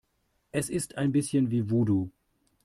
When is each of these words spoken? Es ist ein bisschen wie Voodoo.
Es 0.51 0.71
ist 0.71 0.97
ein 0.97 1.11
bisschen 1.11 1.51
wie 1.51 1.69
Voodoo. 1.69 2.09